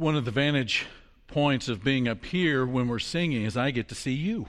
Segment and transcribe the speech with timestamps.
[0.00, 0.86] one of the vantage
[1.26, 4.48] points of being up here when we're singing is I get to see you.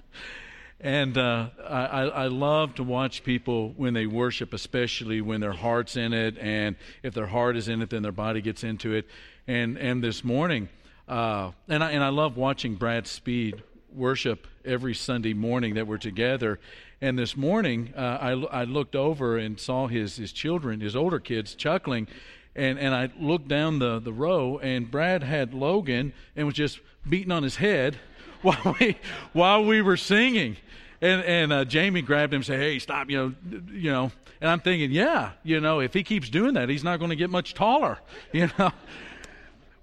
[0.80, 5.98] and uh, I, I love to watch people when they worship, especially when their heart's
[5.98, 9.06] in it, and if their heart is in it, then their body gets into it.
[9.46, 10.70] And and this morning,
[11.06, 13.62] uh, and I and I love watching Brad Speed
[13.94, 16.58] worship every Sunday morning that we're together.
[17.02, 21.18] And this morning, uh, I, I looked over and saw his, his children, his older
[21.18, 22.08] kids, chuckling.
[22.56, 26.80] And, and I looked down the, the row, and Brad had Logan and was just
[27.08, 27.96] beating on his head
[28.42, 28.96] while we,
[29.32, 30.56] while we were singing.
[31.00, 34.12] And, and uh, Jamie grabbed him and said, Hey, stop, you know, you know.
[34.40, 37.16] And I'm thinking, yeah, you know, if he keeps doing that, he's not going to
[37.16, 37.98] get much taller,
[38.32, 38.72] you know.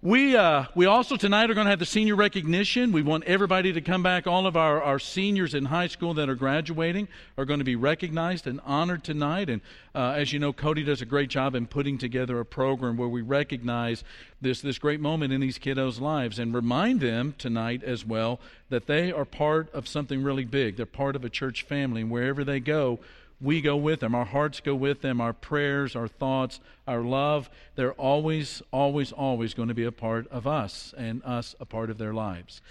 [0.07, 2.93] We, uh, we also tonight are going to have the senior recognition.
[2.93, 4.25] We want everybody to come back.
[4.25, 7.75] All of our, our seniors in high school that are graduating are going to be
[7.75, 9.49] recognized and honored tonight.
[9.49, 9.59] And
[9.93, 13.09] uh, as you know, Cody does a great job in putting together a program where
[13.09, 14.05] we recognize
[14.39, 18.39] this, this great moment in these kiddos' lives and remind them tonight as well
[18.69, 20.77] that they are part of something really big.
[20.77, 21.99] They're part of a church family.
[21.99, 22.99] And wherever they go,
[23.39, 24.15] we go with them.
[24.15, 25.21] Our hearts go with them.
[25.21, 30.27] Our prayers, our thoughts, our love, they're always, always, always going to be a part
[30.29, 32.61] of us and us a part of their lives.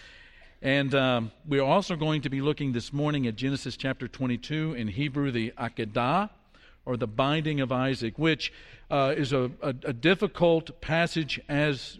[0.63, 4.89] And um, we're also going to be looking this morning at Genesis chapter 22, in
[4.89, 6.31] Hebrew, the Akedah,
[6.85, 8.53] or the binding of Isaac, which
[8.91, 11.99] uh, is a, a, a difficult passage as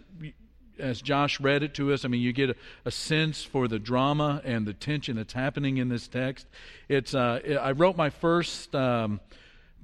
[0.79, 3.79] as Josh read it to us, I mean, you get a, a, sense for the
[3.79, 6.47] drama and the tension that's happening in this text.
[6.89, 9.19] It's uh, I wrote my first um,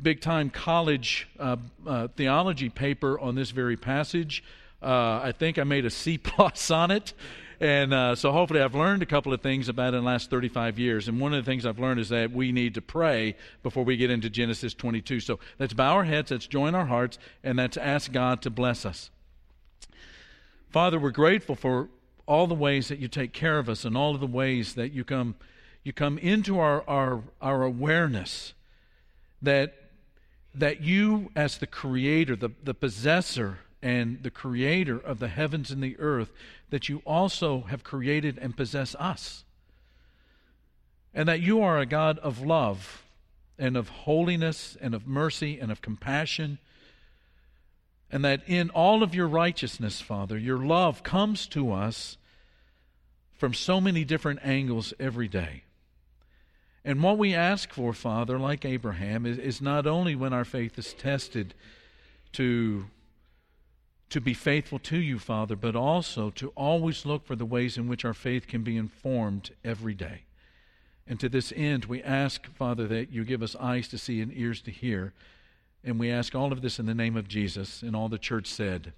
[0.02, 4.44] big time college uh, uh, theology paper on this very passage.
[4.82, 7.14] Uh, I think I made a C plus on it.
[7.60, 10.30] And uh, so hopefully I've learned a couple of things about it in the last
[10.30, 11.08] 35 years.
[11.08, 13.96] And one of the things I've learned is that we need to pray before we
[13.96, 15.22] get into Genesis 22.
[15.22, 18.86] So let's bow our heads, let's join our hearts, and let's ask God to bless
[18.86, 19.12] us.
[20.74, 21.88] Father, we're grateful for
[22.26, 24.92] all the ways that you take care of us and all of the ways that
[24.92, 25.36] you come
[25.84, 28.56] you come into our, our, our awareness
[29.40, 29.76] that
[30.56, 35.84] that you as the creator, the, the possessor and the creator of the heavens and
[35.84, 36.32] the earth,
[36.72, 39.44] that you also have created and possess us.
[41.14, 43.04] And that you are a God of love
[43.60, 46.58] and of holiness and of mercy and of compassion
[48.14, 52.16] and that in all of your righteousness, Father, your love comes to us
[53.40, 55.64] from so many different angles every day.
[56.86, 60.78] And what we ask for, Father, like Abraham, is, is not only when our faith
[60.78, 61.56] is tested
[62.34, 62.86] to,
[64.12, 67.88] to be faithful to you, Father, but also to always look for the ways in
[67.88, 70.22] which our faith can be informed every day.
[71.08, 74.32] And to this end, we ask, Father, that you give us eyes to see and
[74.38, 75.14] ears to hear
[75.84, 77.82] and we ask all of this in the name of Jesus.
[77.82, 78.94] And all the church said.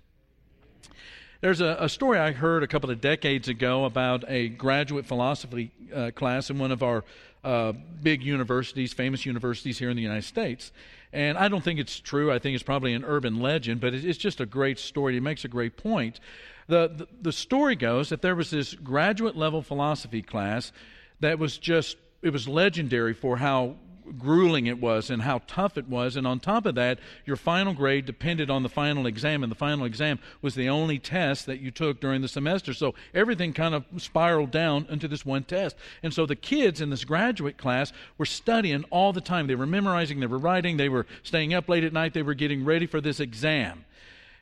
[1.42, 5.72] There's a, a story I heard a couple of decades ago about a graduate philosophy
[5.94, 7.04] uh, class in one of our
[7.44, 10.72] uh, big universities, famous universities here in the United States.
[11.14, 12.32] And I don't think it's true.
[12.32, 15.18] I think it's probably an urban legend, but it's just a great story.
[15.18, 16.20] It makes a great point.
[16.68, 20.72] The, the, the story goes that there was this graduate level philosophy class
[21.20, 23.76] that was just, it was legendary for how
[24.18, 26.16] grueling it was and how tough it was.
[26.16, 29.56] And on top of that, your final grade depended on the final exam, and the
[29.56, 32.74] final exam was the only test that you took during the semester.
[32.74, 35.76] So everything kind of spiraled down into this one test.
[36.04, 39.48] And so the kids in this graduate class were studying all the time.
[39.48, 42.34] They were memorizing, they were writing, they were staying up late at night, they were
[42.34, 43.86] getting ready for this exam.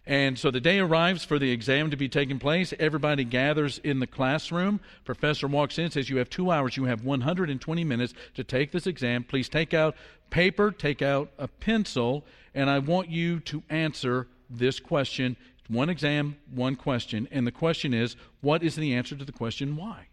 [0.05, 2.73] And so the day arrives for the exam to be taking place.
[2.77, 4.81] Everybody gathers in the classroom.
[5.05, 6.75] Professor walks in, says, You have two hours.
[6.75, 9.23] You have 120 minutes to take this exam.
[9.23, 9.95] Please take out
[10.29, 15.37] paper, take out a pencil, and I want you to answer this question.
[15.69, 17.29] One exam, one question.
[17.31, 20.07] And the question is, What is the answer to the question why?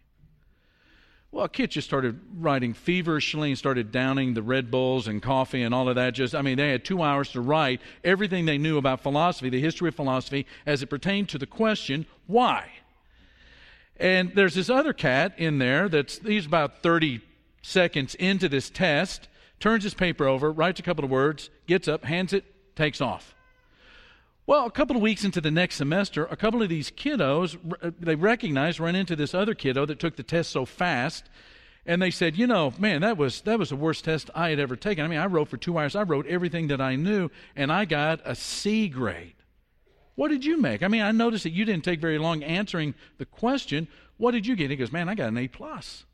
[1.31, 5.61] Well, a kid just started writing feverishly and started downing the Red Bulls and coffee
[5.63, 6.13] and all of that.
[6.13, 9.61] Just, I mean, they had two hours to write everything they knew about philosophy, the
[9.61, 12.69] history of philosophy, as it pertained to the question, why?
[13.97, 17.21] And there's this other cat in there that's, he's about 30
[17.61, 19.29] seconds into this test,
[19.61, 22.43] turns his paper over, writes a couple of words, gets up, hands it,
[22.75, 23.33] takes off.
[24.47, 27.91] Well, a couple of weeks into the next semester, a couple of these kiddos, uh,
[27.99, 31.29] they recognized, ran into this other kiddo that took the test so fast,
[31.85, 34.59] and they said, you know, man, that was that was the worst test I had
[34.59, 35.05] ever taken.
[35.05, 35.95] I mean, I wrote for two hours.
[35.95, 39.35] I wrote everything that I knew, and I got a C grade.
[40.15, 40.83] What did you make?
[40.83, 43.87] I mean, I noticed that you didn't take very long answering the question.
[44.17, 44.69] What did you get?
[44.69, 46.05] He goes, man, I got an A plus.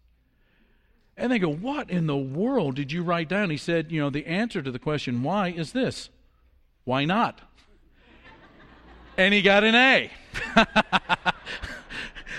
[1.18, 3.50] And they go, what in the world did you write down?
[3.50, 6.10] He said, you know, the answer to the question why is this.
[6.84, 7.42] Why not?
[9.18, 10.12] And he got an A.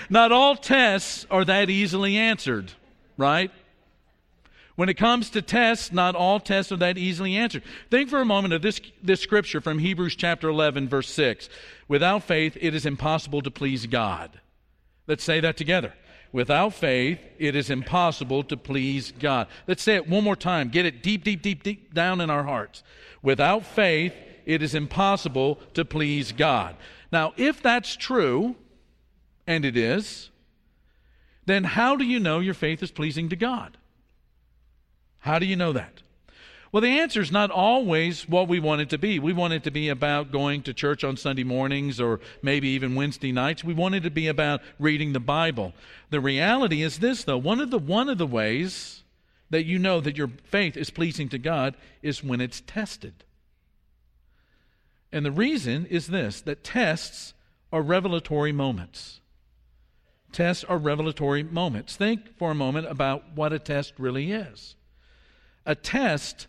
[0.09, 2.71] Not all tests are that easily answered,
[3.17, 3.51] right?
[4.75, 7.63] When it comes to tests, not all tests are that easily answered.
[7.91, 11.49] Think for a moment of this, this scripture from Hebrews chapter 11, verse 6.
[11.89, 14.39] Without faith, it is impossible to please God.
[15.05, 15.93] Let's say that together.
[16.31, 19.47] Without faith, it is impossible to please God.
[19.67, 20.69] Let's say it one more time.
[20.69, 22.81] Get it deep, deep, deep, deep down in our hearts.
[23.21, 24.13] Without faith,
[24.49, 26.75] it is impossible to please God.
[27.11, 28.55] Now, if that's true,
[29.45, 30.31] and it is,
[31.45, 33.77] then how do you know your faith is pleasing to God?
[35.19, 36.01] How do you know that?
[36.71, 39.19] Well, the answer is not always what we want it to be.
[39.19, 42.95] We want it to be about going to church on Sunday mornings or maybe even
[42.95, 43.63] Wednesday nights.
[43.63, 45.73] We want it to be about reading the Bible.
[46.09, 47.37] The reality is this, though.
[47.37, 49.03] One of the, one of the ways
[49.51, 53.13] that you know that your faith is pleasing to God is when it's tested.
[55.11, 57.33] And the reason is this that tests
[57.71, 59.21] are revelatory moments.
[60.31, 61.95] Tests are revelatory moments.
[61.95, 64.75] Think for a moment about what a test really is.
[65.65, 66.47] A test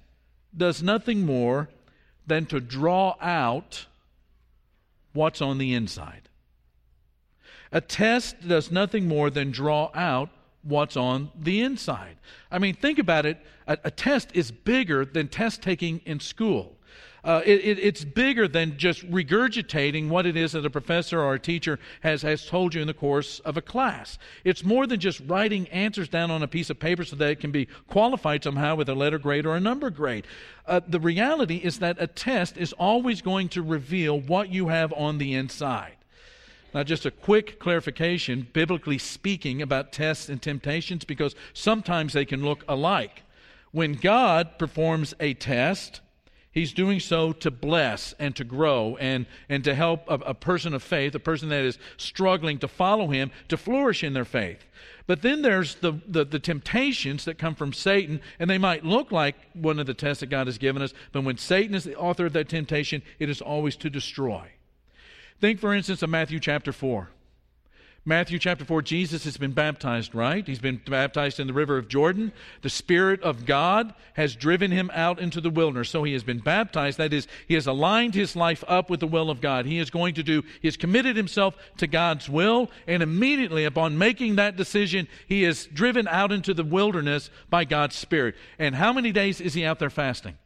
[0.55, 1.69] does nothing more
[2.27, 3.87] than to draw out
[5.13, 6.29] what's on the inside.
[7.73, 10.29] A test does nothing more than draw out
[10.63, 12.17] what's on the inside.
[12.51, 13.39] I mean, think about it.
[13.67, 16.77] A, a test is bigger than test taking in school.
[17.23, 21.35] Uh, it, it, it's bigger than just regurgitating what it is that a professor or
[21.35, 24.19] a teacher has, has told you in the course of a class.
[24.45, 27.41] It's more than just writing answers down on a piece of paper so that it
[27.41, 30.27] can be qualified somehow with a letter grade or a number grade.
[30.67, 34.93] Uh, the reality is that a test is always going to reveal what you have
[34.95, 35.97] on the inside.
[36.73, 42.45] Now, just a quick clarification, biblically speaking, about tests and temptations, because sometimes they can
[42.45, 43.25] look alike.
[43.73, 46.01] When God performs a test,
[46.53, 50.75] He's doing so to bless and to grow and, and to help a, a, person
[50.75, 54.65] of faith, a person that is struggling to follow him, to flourish in their faith.
[55.07, 59.13] But then there's the, the, the, temptations that come from Satan, and they might look
[59.13, 61.97] like one of the tests that God has given us, but when Satan is the
[61.97, 64.51] author of that temptation, it is always to destroy.
[65.41, 67.11] Think, for instance, of Matthew chapter 4.
[68.11, 70.45] Matthew chapter 4, Jesus has been baptized, right?
[70.45, 72.33] He's been baptized in the river of Jordan.
[72.61, 75.91] The Spirit of God has driven him out into the wilderness.
[75.91, 76.99] So he has been baptized.
[76.99, 79.65] That is, he has aligned his life up with the will of God.
[79.65, 83.97] He is going to do, he has committed himself to God's will, and immediately upon
[83.97, 88.35] making that decision, he is driven out into the wilderness by God's Spirit.
[88.59, 90.37] And how many days is he out there fasting?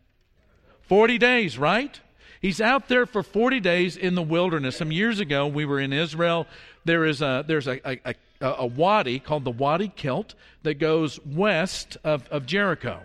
[0.83, 1.99] 40 days, right?
[2.43, 4.77] He's out there for 40 days in the wilderness.
[4.77, 6.47] Some years ago, we were in Israel
[6.85, 11.19] there is a, there's a, a, a, a wadi called the Wadi Kilt that goes
[11.25, 13.01] west of, of Jericho.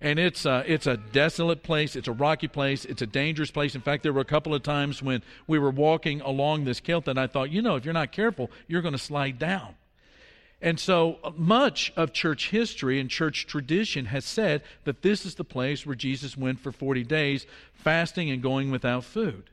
[0.00, 1.96] And it's a, it's a desolate place.
[1.96, 2.84] It's a rocky place.
[2.84, 3.74] It's a dangerous place.
[3.74, 7.06] In fact, there were a couple of times when we were walking along this kilt
[7.06, 9.74] that I thought, you know, if you're not careful, you're going to slide down.
[10.60, 15.36] And so uh, much of church history and church tradition has said that this is
[15.36, 19.50] the place where Jesus went for 40 days, fasting and going without food.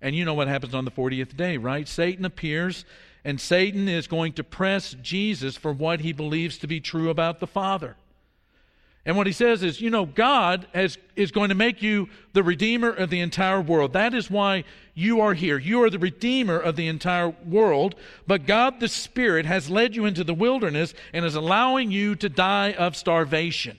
[0.00, 1.88] And you know what happens on the 40th day, right?
[1.88, 2.84] Satan appears
[3.24, 7.40] and Satan is going to press Jesus for what he believes to be true about
[7.40, 7.96] the Father.
[9.08, 12.42] And what he says is, you know, God has, is going to make you the
[12.42, 13.94] redeemer of the entire world.
[13.94, 15.56] That is why you are here.
[15.56, 17.94] You are the redeemer of the entire world.
[18.26, 22.28] But God the Spirit has led you into the wilderness and is allowing you to
[22.28, 23.78] die of starvation.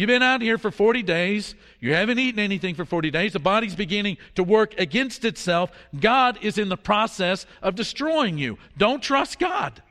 [0.00, 1.54] You've been out here for 40 days.
[1.78, 3.34] You haven't eaten anything for 40 days.
[3.34, 5.70] The body's beginning to work against itself.
[6.00, 8.56] God is in the process of destroying you.
[8.78, 9.82] Don't trust God.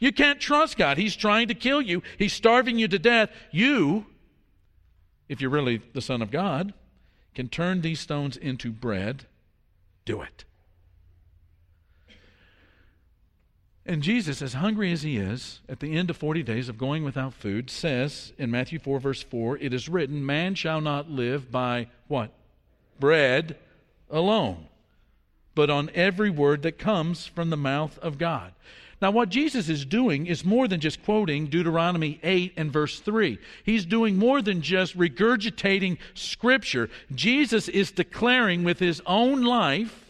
[0.00, 0.98] You can't trust God.
[0.98, 3.30] He's trying to kill you, He's starving you to death.
[3.52, 4.06] You,
[5.28, 6.74] if you're really the Son of God,
[7.36, 9.26] can turn these stones into bread.
[10.06, 10.44] Do it.
[13.88, 17.04] And Jesus, as hungry as he is, at the end of 40 days of going
[17.04, 21.50] without food, says in Matthew 4, verse 4, It is written, Man shall not live
[21.50, 22.30] by what?
[23.00, 23.56] Bread
[24.10, 24.66] alone,
[25.54, 28.52] but on every word that comes from the mouth of God.
[29.00, 33.38] Now, what Jesus is doing is more than just quoting Deuteronomy 8 and verse 3.
[33.64, 36.90] He's doing more than just regurgitating Scripture.
[37.14, 40.07] Jesus is declaring with his own life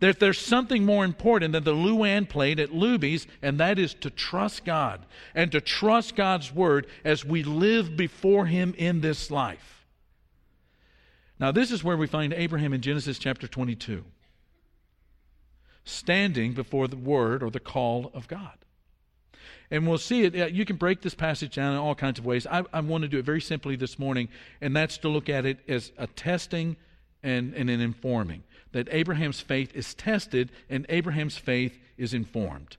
[0.00, 4.10] that there's something more important than the LuAnn Platter at Luby's, and that is to
[4.10, 9.86] trust God and to trust God's Word as we live before Him in this life.
[11.38, 14.04] Now, this is where we find Abraham in Genesis chapter 22,
[15.84, 18.52] standing before the Word or the call of God.
[19.70, 20.52] And we'll see it.
[20.52, 22.46] You can break this passage down in all kinds of ways.
[22.46, 24.28] I, I want to do it very simply this morning,
[24.60, 26.76] and that's to look at it as a testing
[27.22, 28.44] and, and in informing.
[28.72, 32.76] That Abraham's faith is tested and Abraham's faith is informed.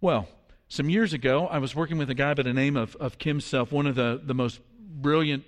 [0.00, 0.28] Well,
[0.68, 3.40] some years ago, I was working with a guy by the name of, of Kim
[3.40, 5.44] Self, one of the, the most brilliant,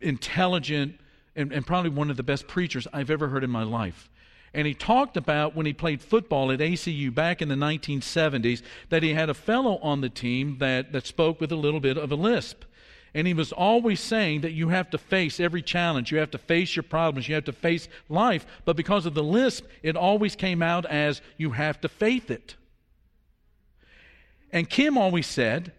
[0.00, 0.98] intelligent,
[1.36, 4.10] and, and probably one of the best preachers I've ever heard in my life.
[4.54, 9.02] And he talked about when he played football at ACU back in the 1970s that
[9.02, 12.12] he had a fellow on the team that, that spoke with a little bit of
[12.12, 12.64] a lisp.
[13.14, 16.38] And he was always saying that you have to face every challenge, you have to
[16.38, 18.46] face your problems, you have to face life.
[18.64, 22.56] But because of the lisp, it always came out as you have to faith it.
[24.50, 25.72] And Kim always said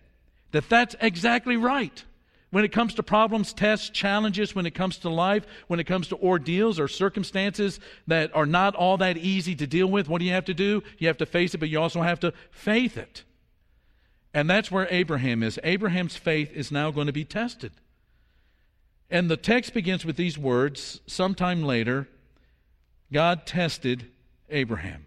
[0.52, 2.04] that that's exactly right.
[2.52, 6.10] When it comes to problems, tests, challenges, when it comes to life, when it comes
[6.10, 10.26] to ordeals or circumstances that are not all that easy to deal with, what do
[10.26, 10.84] you have to do?
[11.00, 13.24] You have to face it, but you also have to faith it.
[14.34, 15.60] And that's where Abraham is.
[15.64, 17.72] Abraham's faith is now going to be tested.
[19.10, 22.08] And the text begins with these words sometime later
[23.12, 24.08] God tested
[24.50, 25.06] Abraham.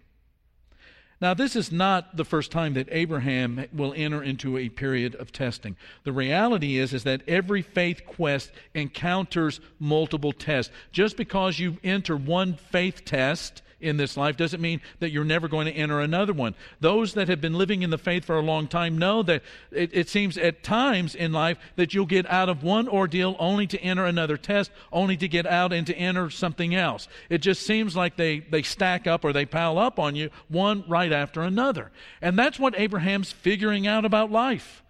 [1.19, 5.31] Now, this is not the first time that Abraham will enter into a period of
[5.31, 5.75] testing.
[6.03, 10.71] The reality is, is that every faith quest encounters multiple tests.
[10.91, 15.47] Just because you enter one faith test in this life doesn't mean that you're never
[15.47, 16.55] going to enter another one.
[16.79, 19.91] Those that have been living in the faith for a long time know that it,
[19.93, 23.79] it, seems at times in life that you'll get out of one ordeal only to
[23.79, 27.07] enter another test, only to get out and to enter something else.
[27.29, 30.83] It just seems like they, they stack up or they pile up on you one
[30.87, 31.91] right after another.
[32.21, 34.83] And that's what Abraham's figuring out about life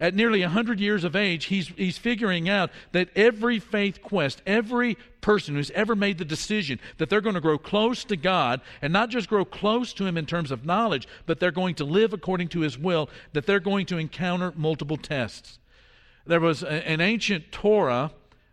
[0.00, 4.96] at nearly 100 years of age, he's, he's figuring out that every faith quest, every
[5.20, 8.92] person who's ever made the decision that they're going to grow close to God, and
[8.92, 12.12] not just grow close to Him in terms of knowledge, but they're going to live
[12.14, 15.58] according to His will, that they're going to encounter multiple tests.
[16.26, 18.12] There was a, an ancient Torah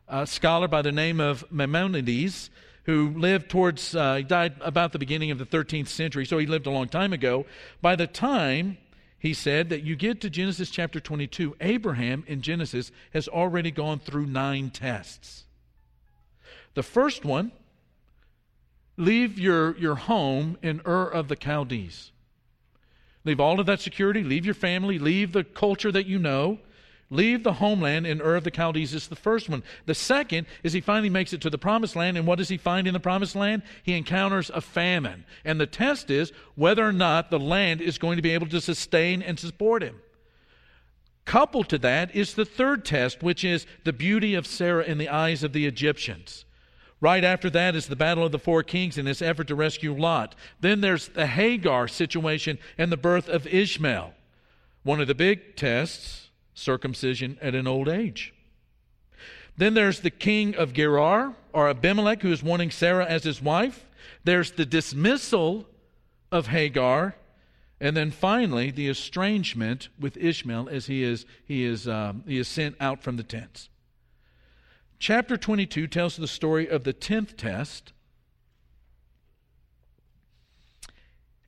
[0.09, 2.49] uh, scholar by the name of Maimonides
[2.83, 6.45] who lived towards, uh, he died about the beginning of the 13th century, so he
[6.45, 7.45] lived a long time ago.
[7.81, 8.77] By the time
[9.19, 13.99] he said that you get to Genesis chapter 22, Abraham in Genesis has already gone
[13.99, 15.45] through nine tests.
[16.75, 17.51] The first one,
[18.95, 22.11] leave your, your home in Ur of the Chaldees.
[23.25, 26.59] Leave all of that security, leave your family, leave the culture that you know,
[27.09, 29.63] Leave the homeland in Ur of the Chaldees is the first one.
[29.85, 32.57] The second is he finally makes it to the promised land, and what does he
[32.57, 33.63] find in the promised land?
[33.83, 35.23] He encounters a famine.
[35.45, 38.59] And the test is whether or not the land is going to be able to
[38.59, 40.01] sustain and support him.
[41.23, 45.09] Coupled to that is the third test, which is the beauty of Sarah in the
[45.09, 46.43] eyes of the Egyptians.
[46.99, 49.93] Right after that is the battle of the four kings and his effort to rescue
[49.93, 50.35] Lot.
[50.59, 54.13] Then there's the Hagar situation and the birth of Ishmael.
[54.83, 56.26] One of the big tests
[56.57, 58.33] circumcision at an old age.
[59.57, 63.87] Then there's the king of Gerar, or Abimelech, who is wanting Sarah as his wife.
[64.23, 65.67] There's the dismissal
[66.31, 67.15] of Hagar.
[67.79, 72.47] And then finally, the estrangement with Ishmael as he is, he is, um, he is
[72.47, 73.69] sent out from the tents.
[74.99, 77.93] Chapter 22 tells the story of the 10th test,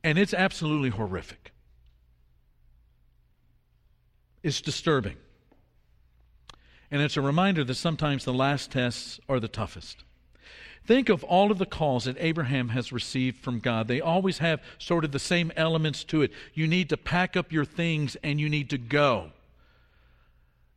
[0.03, 1.51] and it's absolutely horrific.
[4.43, 5.17] It's disturbing.
[6.91, 10.03] And it's a reminder that sometimes the last tests are the toughest.
[10.85, 13.87] Think of all of the calls that Abraham has received from God.
[13.87, 16.31] They always have sort of the same elements to it.
[16.53, 19.31] You need to pack up your things and you need to go.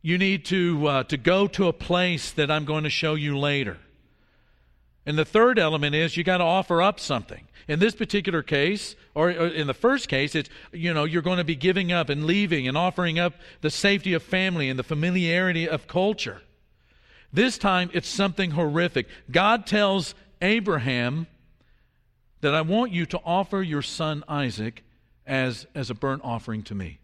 [0.03, 3.39] You need to, uh, to go to a place that I'm going to show you
[3.39, 3.79] later.
[5.05, 7.47] And the third element is you got to offer up something.
[7.67, 11.43] In this particular case, or, in the first case, it's, you know, you're going to
[11.43, 15.67] be giving up and leaving and offering up the safety of family and the familiarity
[15.67, 16.41] of culture.
[17.31, 19.07] This time, it's something horrific.
[19.31, 21.27] God tells Abraham
[22.41, 24.83] that I want you to offer your son Isaac
[25.25, 26.99] as, as a burnt offering to me.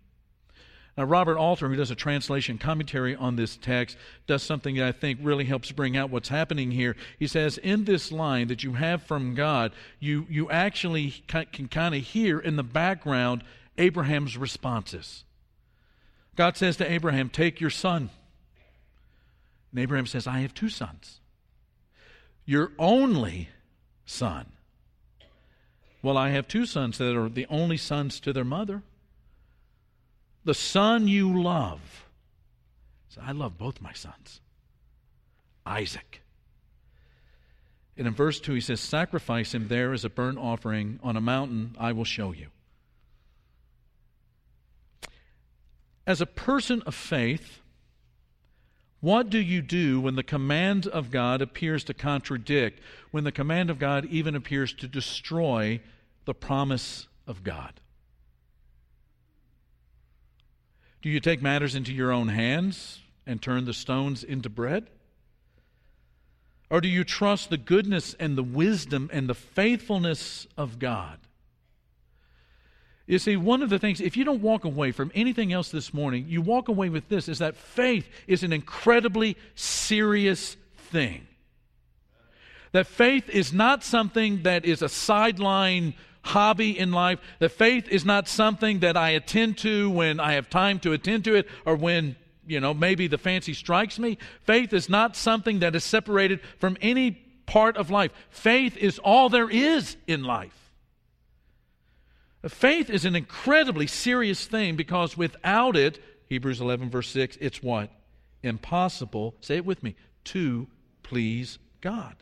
[1.00, 3.96] Now, Robert Alter, who does a translation commentary on this text,
[4.28, 6.98] does something that I think really helps bring out what's happening here.
[7.18, 11.96] He says, in this line that you have from God, you, you actually can kind
[11.96, 13.46] of hear in the background
[13.78, 15.24] Abraham's responses.
[16.36, 18.10] God says to Abraham, Take your son.
[19.72, 21.22] And Abraham says, I have two sons.
[22.46, 23.48] Your only
[24.06, 24.48] son.
[26.02, 28.84] Well, I have two sons that are the only sons to their mother
[30.44, 32.06] the son you love.
[33.10, 34.42] So I love both my sons.
[35.66, 36.22] Isaac.
[37.98, 41.22] And in verse 2, he says, Sacrifice him there as a burnt offering on a
[41.22, 42.48] mountain I will show you.
[46.08, 47.60] As a person of faith,
[49.02, 52.82] What do you do when the command of God appears to contradict,
[53.12, 55.80] when the command of God even appears to destroy
[56.26, 57.80] the promise of God?
[61.02, 64.90] Do you take matters into your own hands and turn the stones into bread?
[66.70, 71.18] Or do you trust the goodness and the wisdom and the faithfulness of God?
[73.08, 75.96] You see, one of the things, if you don't walk away from anything else this
[75.96, 80.58] morning, you walk away with this is that faith is an incredibly serious
[80.92, 81.26] thing.
[82.72, 87.20] That faith is not something that is a sideline hobby in life.
[87.40, 91.24] That faith is not something that I attend to when I have time to attend
[91.26, 92.16] to it or when,
[92.48, 94.18] you know, maybe the fancy strikes me.
[94.42, 97.12] Faith is not something that is separated from any
[97.46, 98.12] part of life.
[98.30, 100.56] Faith is all there is in life.
[102.48, 107.90] Faith is an incredibly serious thing because without it, Hebrews 11, verse 6, it's what?
[108.44, 109.96] Impossible, say it with me,
[110.26, 110.68] to
[111.04, 112.16] please God.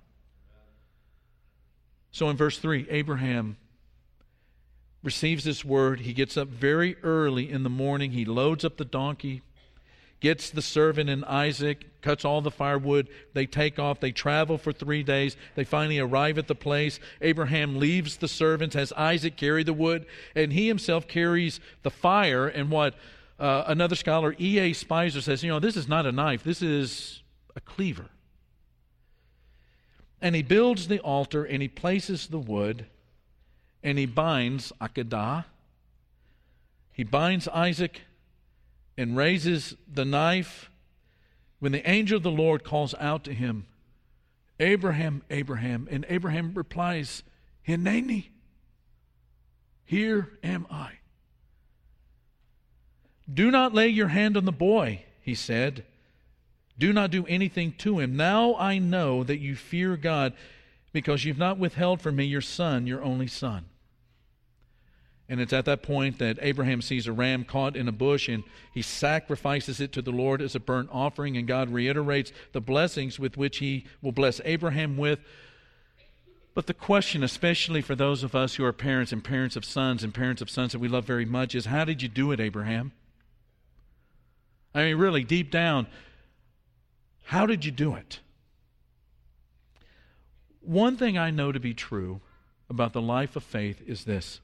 [2.12, 3.58] So in verse 3, Abraham
[5.08, 6.02] receives this word.
[6.02, 8.12] He gets up very early in the morning.
[8.12, 9.42] He loads up the donkey,
[10.20, 13.08] gets the servant and Isaac, cuts all the firewood.
[13.34, 14.02] They take off.
[14.02, 15.38] They travel for three days.
[15.56, 17.00] They finally arrive at the place.
[17.22, 22.46] Abraham leaves the servants, has Isaac carry the wood, and he himself carries the fire.
[22.46, 22.94] And what
[23.40, 24.72] uh, another scholar, E.A.
[24.72, 27.22] Speiser, says, you know, this is not a knife, this is
[27.56, 28.10] a cleaver.
[30.22, 32.88] And he builds the altar and he places the wood
[33.88, 35.46] and he binds Akedah.
[36.92, 38.02] He binds Isaac
[38.98, 40.70] and raises the knife
[41.60, 43.66] when the angel of the Lord calls out to him,
[44.60, 47.24] Abraham, Abraham, and Abraham replies,
[47.66, 48.26] Hineni,
[49.86, 50.96] here am I.
[53.34, 55.86] Do not lay your hand on the boy, he said.
[56.78, 58.18] Do not do anything to him.
[58.18, 60.34] Now I know that you fear God
[60.92, 63.64] because you've not withheld from me your son, your only son.
[65.30, 68.44] And it's at that point that Abraham sees a ram caught in a bush and
[68.74, 71.36] he sacrifices it to the Lord as a burnt offering.
[71.36, 75.20] And God reiterates the blessings with which he will bless Abraham with.
[76.54, 80.04] But the question, especially for those of us who are parents and parents of sons
[80.04, 82.40] and parents of sons that we love very much, is how did you do it,
[82.40, 82.94] Abraham?
[84.74, 85.88] I mean, really, deep down,
[87.26, 88.22] how did you do it?
[90.62, 92.22] One thing I know to be true
[92.70, 94.40] about the life of faith is this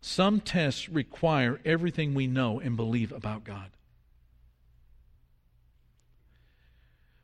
[0.00, 3.70] some tests require everything we know and believe about God.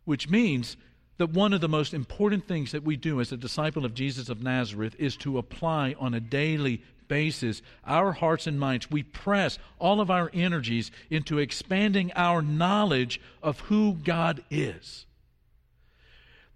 [0.04, 0.76] Which means
[1.18, 4.28] that one of the most important things that we do as a disciple of Jesus
[4.28, 8.90] of Nazareth is to apply on a daily basis our hearts and minds.
[8.90, 15.05] We press all of our energies into expanding our knowledge of who God is.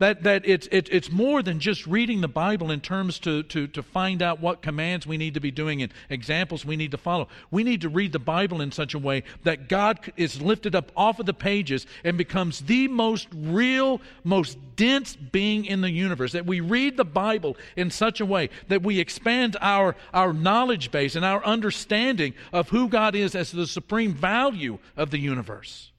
[0.01, 3.67] That, that it's, it, it's more than just reading the Bible in terms to, to,
[3.69, 6.97] to find out what commands we need to be doing and examples we need to
[6.97, 7.29] follow.
[7.51, 10.91] We need to read the Bible in such a way that God is lifted up
[10.97, 16.33] off of the pages and becomes the most real, most dense being in the universe.
[16.33, 20.91] That we read the Bible in such a way that we expand our, our knowledge
[20.91, 25.90] base and our understanding of who God is as the supreme value of the universe.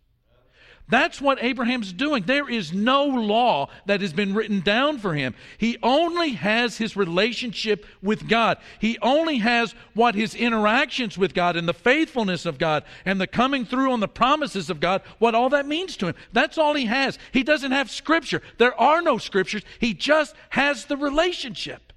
[0.92, 2.24] That's what Abraham's doing.
[2.24, 5.34] There is no law that has been written down for him.
[5.58, 8.58] He only has his relationship with God.
[8.78, 13.26] He only has what his interactions with God and the faithfulness of God and the
[13.26, 16.16] coming through on the promises of God, what all that means to him.
[16.34, 17.18] That's all he has.
[17.32, 18.42] He doesn't have scripture.
[18.58, 19.64] There are no scriptures.
[19.80, 21.94] He just has the relationship.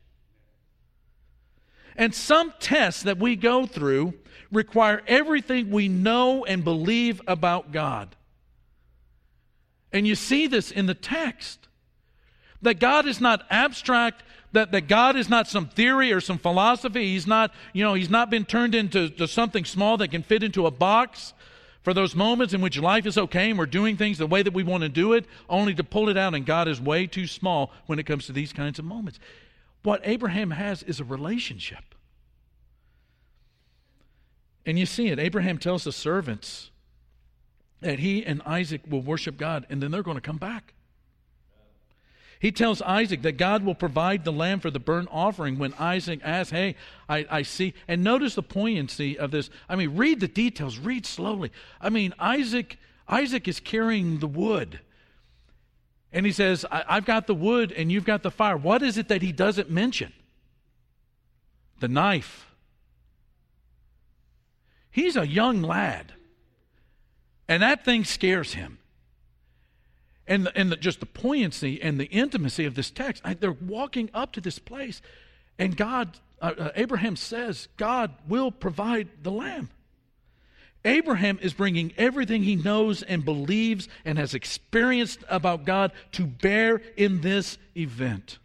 [1.96, 4.14] And some tests that we go through
[4.52, 8.14] require everything we know and believe about God.
[9.94, 11.68] And you see this in the text
[12.62, 17.12] that God is not abstract, that, that God is not some theory or some philosophy.
[17.12, 20.66] He's not, you know, he's not been turned into something small that can fit into
[20.66, 21.32] a box
[21.82, 24.54] for those moments in which life is okay and we're doing things the way that
[24.54, 27.26] we want to do it, only to pull it out, and God is way too
[27.26, 29.20] small when it comes to these kinds of moments.
[29.82, 31.94] What Abraham has is a relationship.
[34.66, 35.18] And you see it.
[35.18, 36.70] Abraham tells the servants,
[37.84, 40.74] that he and Isaac will worship God and then they're going to come back.
[42.40, 46.20] He tells Isaac that God will provide the lamb for the burnt offering when Isaac
[46.22, 46.76] asks, Hey,
[47.08, 47.72] I, I see.
[47.88, 49.48] And notice the poignancy of this.
[49.68, 51.52] I mean, read the details, read slowly.
[51.80, 54.80] I mean, Isaac, Isaac is carrying the wood.
[56.12, 58.56] And he says, I, have got the wood and you've got the fire.
[58.56, 60.12] What is it that he doesn't mention?
[61.80, 62.50] The knife.
[64.90, 66.12] He's a young lad.
[67.48, 68.78] And that thing scares him.
[70.26, 73.22] and, the, and the, just the poignancy and the intimacy of this text.
[73.24, 75.02] I, they're walking up to this place,
[75.58, 79.70] and God, uh, uh, Abraham says, God will provide the lamb.
[80.86, 86.82] Abraham is bringing everything he knows and believes and has experienced about God to bear
[86.96, 88.38] in this event.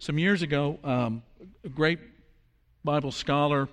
[0.00, 1.22] Some years ago, um,
[1.64, 2.00] a great
[2.82, 3.68] Bible scholar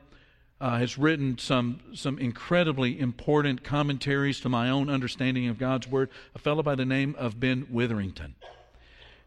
[0.61, 6.09] uh, has written some, some incredibly important commentaries to my own understanding of God's Word,
[6.35, 8.35] a fellow by the name of Ben Witherington.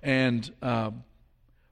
[0.00, 0.92] And uh,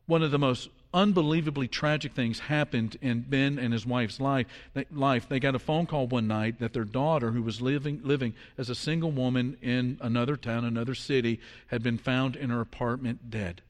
[0.07, 4.46] one of the most unbelievably tragic things happened in Ben and his wife's life.
[4.90, 5.29] life.
[5.29, 8.68] They got a phone call one night that their daughter, who was living, living as
[8.68, 13.62] a single woman in another town, another city, had been found in her apartment dead.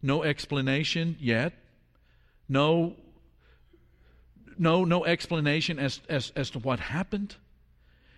[0.00, 1.52] No explanation yet.
[2.48, 2.96] No
[4.60, 7.34] no, no explanation as, as, as to what happened.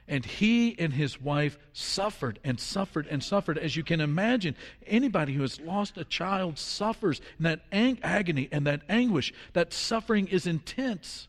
[0.09, 3.57] And he and his wife suffered and suffered and suffered.
[3.57, 7.20] As you can imagine, anybody who has lost a child suffers.
[7.38, 11.28] And that ang- agony and that anguish, that suffering is intense.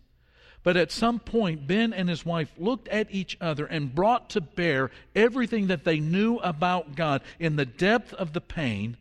[0.63, 4.41] But at some point, Ben and his wife looked at each other and brought to
[4.41, 8.97] bear everything that they knew about God in the depth of the pain.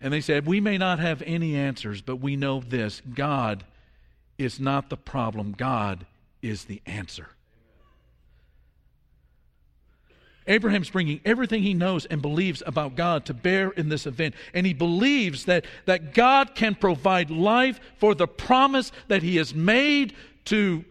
[0.00, 3.64] And they said, We may not have any answers, but we know this God
[4.38, 6.06] is not the problem, God
[6.42, 7.28] is the answer.
[10.46, 14.34] Abraham's bringing everything he knows and believes about God to bear in this event.
[14.54, 19.54] And he believes that, that God can provide life for the promise that he has
[19.54, 20.14] made
[20.46, 20.84] to,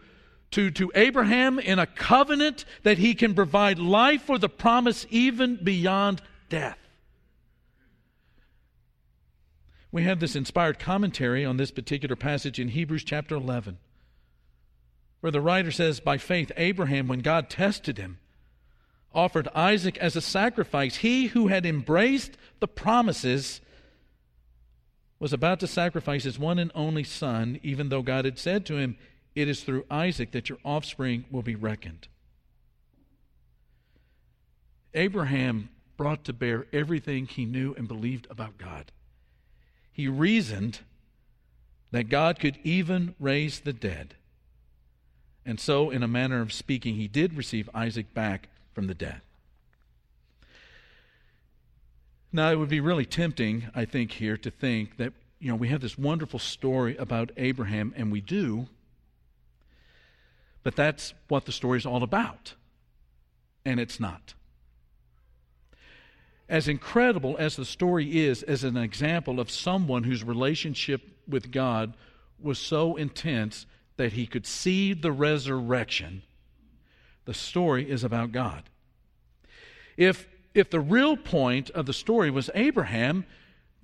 [0.52, 5.56] to, to Abraham in a covenant, that he can provide life for the promise even
[5.56, 6.78] beyond death.
[9.96, 13.78] We have this inspired commentary on this particular passage in Hebrews chapter 11,
[15.22, 18.20] where the writer says, By faith, Abraham, when God tested him,
[19.14, 20.98] offered Isaac as a sacrifice.
[20.98, 23.62] He who had embraced the promises
[25.18, 28.76] was about to sacrifice his one and only son, even though God had said to
[28.76, 28.98] him,
[29.34, 32.10] It is through Isaac that your offspring will be reckoned.
[34.94, 38.92] Abraham brought to bear everything he knew and believed about God
[39.96, 40.80] he reasoned
[41.92, 44.16] that God could even raise the dead.
[45.46, 49.22] And so, in a manner of speaking, he did receive Isaac back from the dead.
[52.34, 55.70] Now, it would be really tempting, I think, here to think that, you know, we
[55.70, 58.68] have this wonderful story about Abraham, and we do,
[60.62, 62.56] but that's what the story is all about.
[63.64, 64.34] And it's not
[66.48, 71.96] as incredible as the story is as an example of someone whose relationship with God
[72.40, 73.66] was so intense
[73.98, 76.22] that he could see the resurrection,
[77.26, 78.64] the story is about God.
[79.98, 83.26] If, if the real point of the story was Abraham,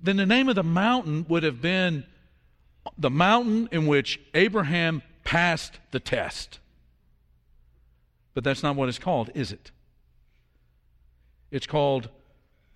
[0.00, 2.04] then the name of the mountain would have been
[2.98, 6.58] the mountain in which Abraham passed the test.
[8.34, 9.70] But that's not what it's called, is it?
[11.50, 12.08] It's called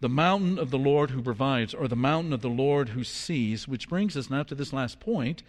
[0.01, 3.67] the mountain of the Lord who provides, or the mountain of the Lord who sees,
[3.67, 5.43] which brings us now to this last point,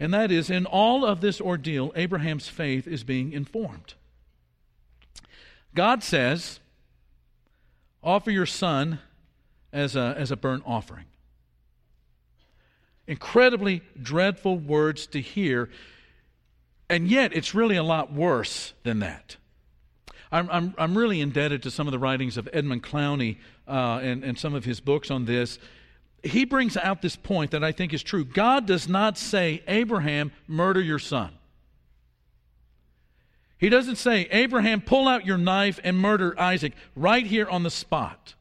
[0.00, 3.94] and that is in all of this ordeal, Abraham's faith is being informed.
[5.74, 6.60] God says,
[8.02, 8.98] offer your son
[9.72, 11.04] as a, as a burnt offering.
[13.06, 15.68] Incredibly dreadful words to hear,
[16.88, 19.36] and yet it's really a lot worse than that.
[20.30, 24.24] I'm, I'm, I'm really indebted to some of the writings of Edmund Clowney uh, and,
[24.24, 25.58] and some of his books on this.
[26.22, 28.24] He brings out this point that I think is true.
[28.24, 31.32] God does not say, Abraham, murder your son.
[33.58, 37.70] He doesn't say, Abraham, pull out your knife and murder Isaac right here on the
[37.70, 38.34] spot.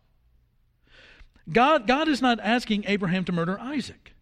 [1.51, 4.13] God, God is not asking Abraham to murder Isaac.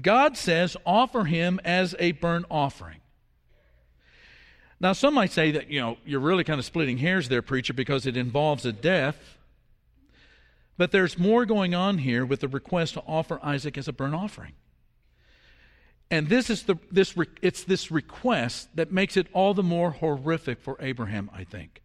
[0.00, 2.98] God says, offer him as a burnt offering.
[4.80, 7.72] Now, some might say that, you know, you're really kind of splitting hairs there, preacher,
[7.72, 9.36] because it involves a death.
[10.76, 14.14] But there's more going on here with the request to offer Isaac as a burnt
[14.14, 14.52] offering.
[16.10, 20.60] And this is the this it's this request that makes it all the more horrific
[20.60, 21.82] for Abraham, I think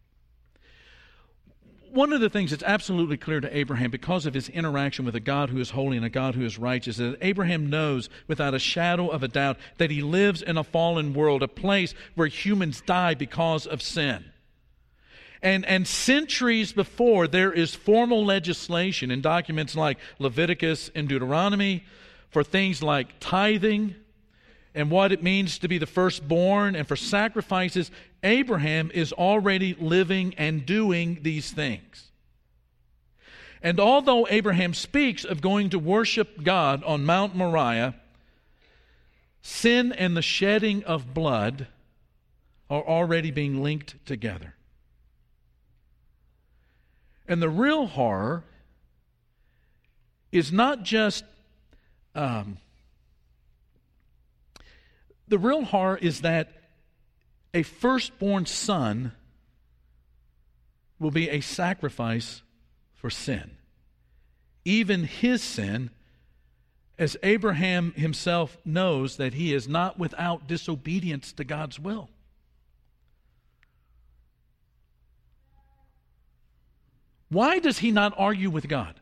[1.92, 5.20] one of the things that's absolutely clear to Abraham because of his interaction with a
[5.20, 8.54] God who is holy and a God who is righteous is that Abraham knows without
[8.54, 12.26] a shadow of a doubt that he lives in a fallen world, a place where
[12.26, 14.32] humans die because of sin.
[15.42, 21.84] And, and centuries before, there is formal legislation in documents like Leviticus and Deuteronomy
[22.30, 23.94] for things like tithing
[24.74, 27.90] and what it means to be the firstborn and for sacrifices,
[28.22, 32.10] Abraham is already living and doing these things.
[33.62, 37.94] And although Abraham speaks of going to worship God on Mount Moriah,
[39.42, 41.66] sin and the shedding of blood
[42.70, 44.54] are already being linked together.
[47.28, 48.42] And the real horror
[50.32, 51.24] is not just
[52.14, 52.56] um,
[55.28, 56.50] the real horror is that
[57.52, 59.12] a firstborn son
[60.98, 62.42] will be a sacrifice
[62.94, 63.52] for sin.
[64.64, 65.90] Even his sin,
[66.98, 72.08] as Abraham himself knows that he is not without disobedience to God's will.
[77.28, 78.94] Why does he not argue with God?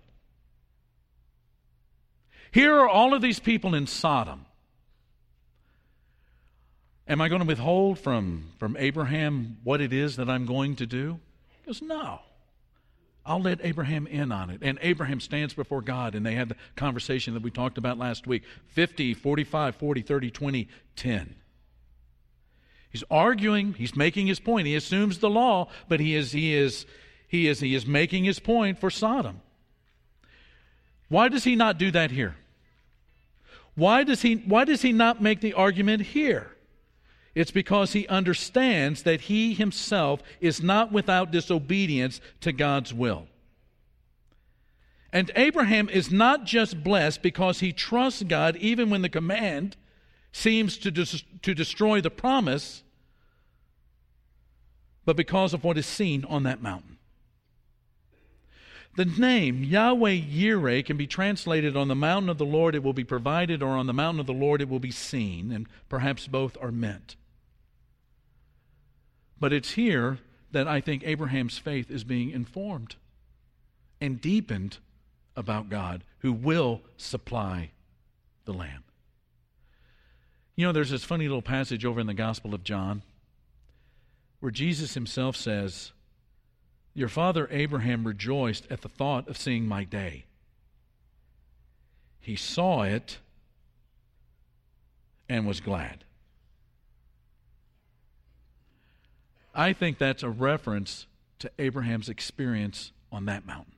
[2.50, 4.46] Here are all of these people in Sodom.
[7.08, 10.86] Am I going to withhold from, from Abraham what it is that I'm going to
[10.86, 11.20] do?
[11.62, 12.20] He goes, No.
[13.26, 14.60] I'll let Abraham in on it.
[14.62, 18.26] And Abraham stands before God, and they had the conversation that we talked about last
[18.26, 21.34] week 50, 45, 40, 30, 20, 10.
[22.90, 24.68] He's arguing, he's making his point.
[24.68, 26.86] He assumes the law, but he is, he is,
[27.26, 29.40] he is, he is making his point for Sodom.
[31.08, 32.36] Why does he not do that here?
[33.74, 36.50] Why does he, why does he not make the argument here?
[37.34, 43.26] It's because he understands that he himself is not without disobedience to God's will.
[45.12, 49.76] And Abraham is not just blessed because he trusts God even when the command
[50.32, 52.82] seems to, dis- to destroy the promise,
[55.04, 56.95] but because of what is seen on that mountain.
[58.96, 62.94] The name Yahweh Yireh can be translated on the mountain of the Lord it will
[62.94, 66.26] be provided, or on the mountain of the Lord it will be seen, and perhaps
[66.26, 67.16] both are meant.
[69.38, 70.18] But it's here
[70.52, 72.96] that I think Abraham's faith is being informed
[74.00, 74.78] and deepened
[75.36, 77.72] about God who will supply
[78.46, 78.84] the lamb.
[80.54, 83.02] You know, there's this funny little passage over in the Gospel of John
[84.40, 85.92] where Jesus himself says,
[86.96, 90.24] your father Abraham rejoiced at the thought of seeing my day.
[92.18, 93.18] He saw it
[95.28, 96.04] and was glad.
[99.54, 101.06] I think that's a reference
[101.40, 103.74] to Abraham's experience on that mountain.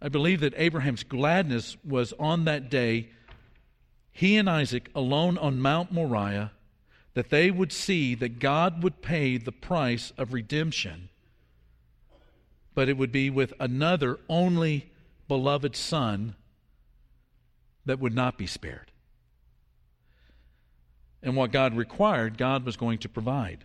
[0.00, 3.10] I believe that Abraham's gladness was on that day,
[4.12, 6.52] he and Isaac alone on Mount Moriah
[7.14, 11.08] that they would see that God would pay the price of redemption,
[12.74, 14.90] but it would be with another only
[15.28, 16.34] beloved Son
[17.86, 18.90] that would not be spared.
[21.22, 23.64] And what God required, God was going to provide.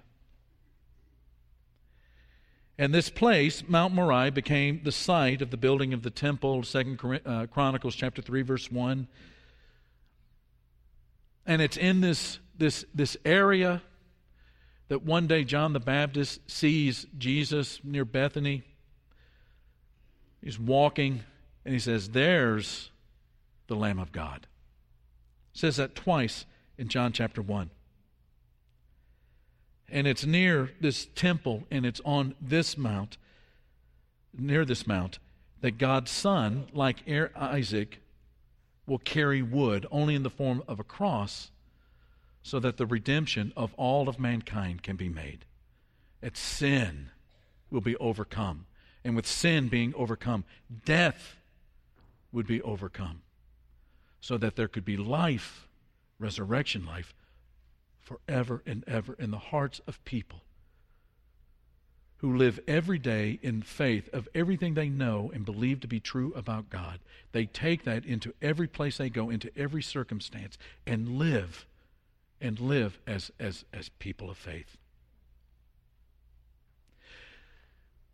[2.78, 7.22] And this place, Mount Moriah, became the site of the building of the temple, Second
[7.26, 9.08] uh, Chronicles chapter 3, verse 1.
[11.46, 13.82] And it's in this this, this area
[14.90, 18.64] that one day John the Baptist sees Jesus near Bethany.
[20.44, 21.24] He's walking
[21.64, 22.92] and he says, There's
[23.68, 24.48] the Lamb of God.
[25.54, 26.46] Says that twice
[26.78, 27.70] in John chapter 1.
[29.92, 33.18] And it's near this temple and it's on this mount,
[34.38, 35.20] near this mount,
[35.62, 36.98] that God's Son, like
[37.36, 38.00] Isaac,
[38.88, 41.52] will carry wood only in the form of a cross
[42.42, 45.46] so that the redemption of all of mankind can be made.
[46.22, 47.10] That sin
[47.70, 48.66] will be overcome.
[49.04, 50.44] And with sin being overcome,
[50.86, 51.38] death
[52.32, 53.22] would be overcome.
[54.22, 55.68] So that there could be life,
[56.20, 57.14] resurrection life,
[58.02, 60.42] forever and ever in the hearts of people
[62.18, 66.34] who live every day in faith of everything they know and believe to be true
[66.36, 67.00] about God.
[67.32, 71.66] They take that into every place they go, into every circumstance, and live
[72.42, 74.78] and live as, as, as people of faith.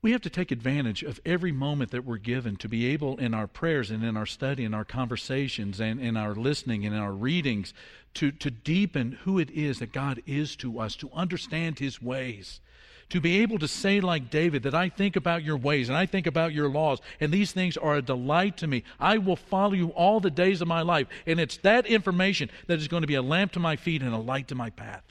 [0.01, 3.33] We have to take advantage of every moment that we're given to be able, in
[3.33, 7.01] our prayers and in our study and our conversations and in our listening and in
[7.01, 7.73] our readings,
[8.13, 12.61] to, to deepen who it is that God is to us, to understand His ways,
[13.09, 16.05] to be able to say, like David, that I think about your ways and I
[16.05, 18.83] think about your laws, and these things are a delight to me.
[18.99, 21.07] I will follow you all the days of my life.
[21.27, 24.13] And it's that information that is going to be a lamp to my feet and
[24.13, 25.03] a light to my path.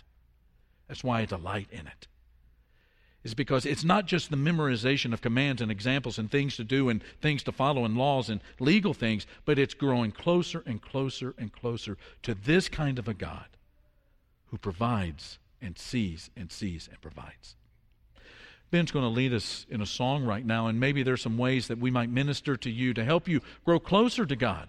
[0.88, 2.08] That's why I delight in it.
[3.24, 6.90] is because it's not just the memorization of commands and examples and things to do
[6.90, 11.34] and things to follow and laws and legal things, but it's growing closer and closer
[11.38, 13.46] and closer to this kind of a God
[14.48, 17.56] who provides and sees and sees and provides.
[18.74, 21.68] Ben's going to lead us in a song right now, and maybe there's some ways
[21.68, 24.66] that we might minister to you to help you grow closer to God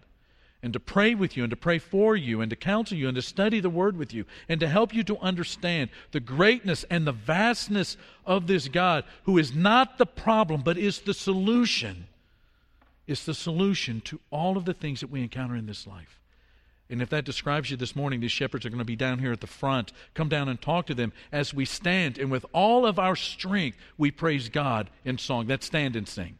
[0.62, 3.16] and to pray with you and to pray for you and to counsel you and
[3.16, 7.08] to study the Word with you and to help you to understand the greatness and
[7.08, 12.06] the vastness of this God who is not the problem but is the solution.
[13.08, 16.20] Is the solution to all of the things that we encounter in this life.
[16.90, 19.32] And if that describes you this morning, these shepherds are going to be down here
[19.32, 19.92] at the front.
[20.14, 23.78] Come down and talk to them as we stand and with all of our strength
[23.98, 25.48] we praise God in song.
[25.48, 26.38] Let's stand and sing.